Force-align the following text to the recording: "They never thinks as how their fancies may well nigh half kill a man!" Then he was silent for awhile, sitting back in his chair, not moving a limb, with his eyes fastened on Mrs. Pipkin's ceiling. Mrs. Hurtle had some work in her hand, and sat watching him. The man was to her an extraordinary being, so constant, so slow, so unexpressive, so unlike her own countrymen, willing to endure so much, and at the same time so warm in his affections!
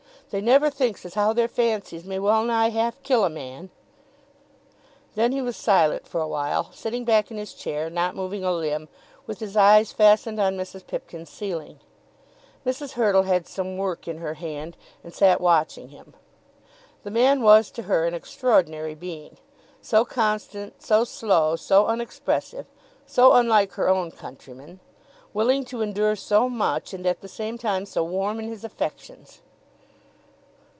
"They 0.31 0.39
never 0.39 0.69
thinks 0.69 1.03
as 1.05 1.15
how 1.15 1.33
their 1.33 1.49
fancies 1.49 2.05
may 2.05 2.17
well 2.17 2.45
nigh 2.45 2.69
half 2.69 3.03
kill 3.03 3.25
a 3.25 3.29
man!" 3.29 3.69
Then 5.15 5.33
he 5.33 5.41
was 5.41 5.57
silent 5.57 6.07
for 6.07 6.21
awhile, 6.21 6.71
sitting 6.71 7.03
back 7.03 7.31
in 7.31 7.37
his 7.37 7.53
chair, 7.53 7.89
not 7.89 8.15
moving 8.15 8.41
a 8.45 8.53
limb, 8.53 8.87
with 9.27 9.41
his 9.41 9.57
eyes 9.57 9.91
fastened 9.91 10.39
on 10.39 10.55
Mrs. 10.55 10.87
Pipkin's 10.87 11.29
ceiling. 11.29 11.81
Mrs. 12.65 12.91
Hurtle 12.93 13.23
had 13.23 13.45
some 13.45 13.77
work 13.77 14.07
in 14.07 14.19
her 14.19 14.35
hand, 14.35 14.77
and 15.03 15.13
sat 15.13 15.41
watching 15.41 15.89
him. 15.89 16.13
The 17.03 17.11
man 17.11 17.41
was 17.41 17.69
to 17.71 17.81
her 17.83 18.07
an 18.07 18.13
extraordinary 18.13 18.95
being, 18.95 19.35
so 19.81 20.05
constant, 20.05 20.81
so 20.81 21.03
slow, 21.03 21.57
so 21.57 21.87
unexpressive, 21.87 22.67
so 23.05 23.33
unlike 23.33 23.73
her 23.73 23.89
own 23.89 24.11
countrymen, 24.11 24.79
willing 25.33 25.65
to 25.65 25.81
endure 25.81 26.15
so 26.15 26.47
much, 26.47 26.93
and 26.93 27.05
at 27.05 27.19
the 27.19 27.27
same 27.27 27.57
time 27.57 27.85
so 27.85 28.01
warm 28.05 28.39
in 28.39 28.47
his 28.47 28.63
affections! 28.63 29.41